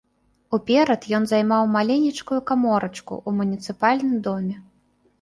[0.57, 4.57] Уперад ён займаў маленечкую каморачку ў муніцыпальным доме.